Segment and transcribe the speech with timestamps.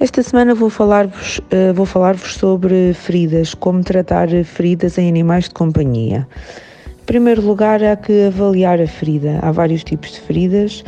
[0.00, 5.50] Esta semana vou falar-vos uh, vou falar-vos sobre feridas, como tratar feridas em animais de
[5.50, 6.26] companhia.
[7.02, 9.38] Em primeiro lugar, há que avaliar a ferida.
[9.42, 10.82] Há vários tipos de feridas.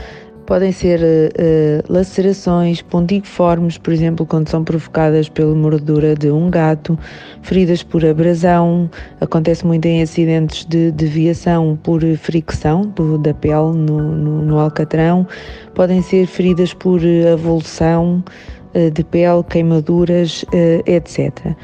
[0.47, 6.99] Podem ser uh, lacerações pontiformes, por exemplo, quando são provocadas pela mordura de um gato,
[7.43, 8.91] feridas por abrasão,
[9.21, 15.29] acontece muito em acidentes de deviação por fricção do, da pele no, no, no alcatrão,
[15.74, 21.55] podem ser feridas por avulsão, eh, de pele, queimaduras, eh, etc.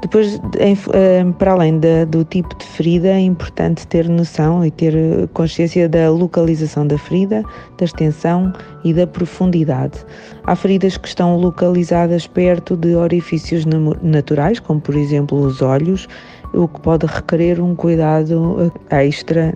[0.00, 4.94] Depois, eh, para além do tipo de ferida, é importante ter noção e ter
[5.34, 7.42] consciência da localização da ferida,
[7.76, 8.52] da extensão
[8.84, 9.98] e da profundidade.
[10.44, 13.64] Há feridas que estão localizadas perto de orifícios
[14.00, 16.06] naturais, como por exemplo os olhos,
[16.54, 19.52] o que pode requerer um cuidado extra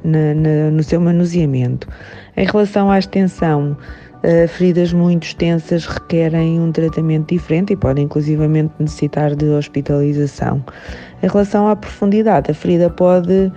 [0.72, 1.86] no seu manuseamento.
[2.36, 3.76] Em relação à extensão,
[4.22, 10.64] Uh, feridas muito extensas requerem um tratamento diferente e podem inclusivamente necessitar de hospitalização.
[11.20, 13.52] Em relação à profundidade, a ferida pode uh,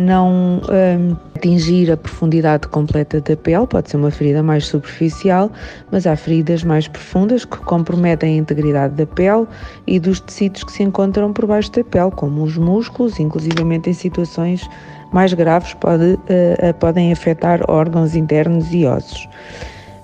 [0.00, 5.50] não um, atingir a profundidade completa da pele, pode ser uma ferida mais superficial,
[5.90, 9.46] mas há feridas mais profundas que comprometem a integridade da pele
[9.86, 13.94] e dos tecidos que se encontram por baixo da pele, como os músculos, inclusivamente em
[13.94, 14.68] situações
[15.12, 19.28] mais graves pode, uh, podem afetar órgãos internos e ossos.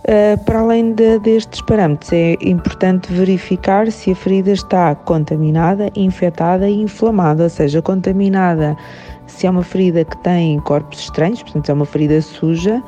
[0.03, 6.69] Uh, para além de, destes parâmetros, é importante verificar se a ferida está contaminada, infectada
[6.69, 8.77] e inflamada, ou seja, contaminada
[9.29, 12.83] se é uma ferida que tem corpos estranhos, portanto é uma ferida suja,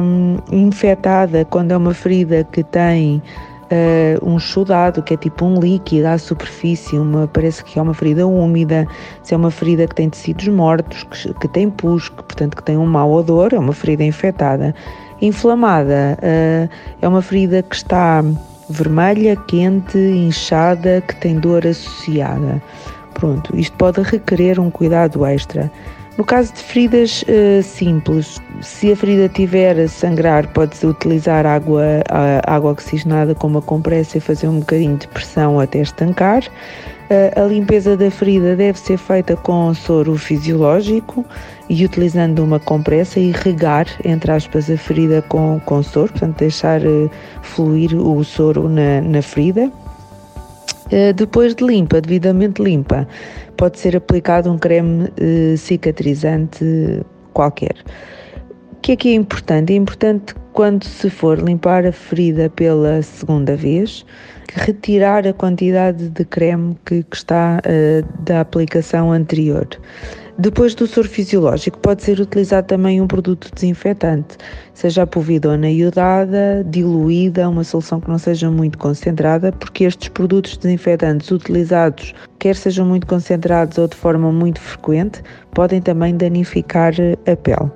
[0.00, 3.22] um, infectada quando é uma ferida que tem
[3.70, 7.94] uh, um chudado, que é tipo um líquido à superfície, uma, parece que é uma
[7.94, 8.86] ferida úmida,
[9.22, 12.62] se é uma ferida que tem tecidos mortos, que, que tem pus, que, portanto que
[12.62, 14.74] tem um mau odor, é uma ferida infectada.
[15.20, 16.68] Inflamada uh,
[17.00, 18.24] é uma ferida que está
[18.68, 22.62] vermelha, quente, inchada, que tem dor associada.
[23.14, 25.70] Pronto, isto pode requerer um cuidado extra.
[26.16, 31.84] No caso de feridas uh, simples, se a ferida tiver a sangrar, pode-se utilizar água,
[32.46, 36.42] água oxigenada com uma compressa e fazer um bocadinho de pressão até estancar.
[37.10, 41.26] A limpeza da ferida deve ser feita com soro fisiológico
[41.68, 46.80] e utilizando uma compressa e regar, entre aspas, a ferida com, com soro, portanto, deixar
[46.82, 47.10] uh,
[47.42, 49.72] fluir o soro na, na ferida.
[50.86, 53.08] Uh, depois de limpa, devidamente limpa,
[53.56, 56.64] pode ser aplicado um creme uh, cicatrizante
[57.32, 57.74] qualquer.
[58.72, 59.72] O que é que é importante?
[59.72, 64.04] É importante quando se for limpar a ferida pela segunda vez,
[64.54, 69.68] retirar a quantidade de creme que, que está uh, da aplicação anterior.
[70.38, 74.38] Depois do soro fisiológico, pode ser utilizado também um produto desinfetante,
[74.72, 80.56] seja a povidona iodada, diluída, uma solução que não seja muito concentrada, porque estes produtos
[80.56, 85.22] desinfetantes utilizados, quer sejam muito concentrados ou de forma muito frequente,
[85.52, 86.94] podem também danificar
[87.26, 87.70] a pele.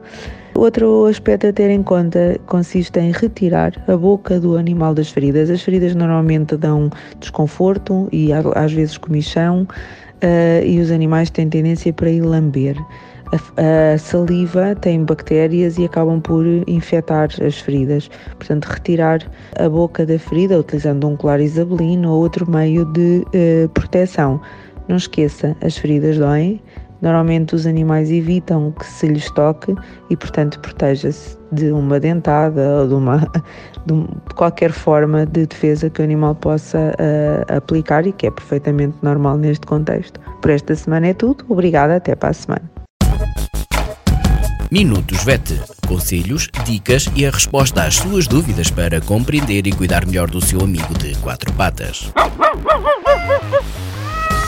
[0.57, 5.51] Outro aspecto a ter em conta consiste em retirar a boca do animal das feridas.
[5.51, 11.93] As feridas normalmente dão desconforto e às vezes comichão uh, e os animais têm tendência
[11.93, 12.77] para ir lamber.
[13.57, 18.09] A, saliva tem bactérias e acabam por infectar as feridas.
[18.39, 19.29] Portanto, retirar
[19.59, 24.41] a boca da ferida utilizando um colar isabelino ou outro meio de uh, proteção.
[24.87, 26.61] Não esqueça, as feridas doem.
[27.05, 29.75] Normalmente os animais evitam que se lhes toque
[30.09, 33.19] e, portanto, proteja-se de uma dentada ou de, uma,
[33.85, 38.97] de qualquer forma de defesa que o animal possa uh, aplicar e que é perfeitamente
[39.03, 40.19] normal neste contexto.
[40.41, 41.45] Por esta semana é tudo.
[41.51, 42.71] Obrigada, até para a semana.
[44.71, 45.61] Minutos VET.
[45.87, 50.63] Conselhos, dicas e a resposta às suas dúvidas para compreender e cuidar melhor do seu
[50.63, 52.11] amigo de quatro patas.